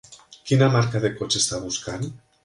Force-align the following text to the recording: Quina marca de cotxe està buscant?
Quina 0.51 0.69
marca 0.75 1.01
de 1.03 1.11
cotxe 1.19 1.41
està 1.43 1.59
buscant? 1.67 2.09